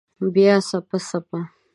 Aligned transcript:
بیا 0.33 0.55
څپه، 0.67 0.97
څپه 1.07 1.39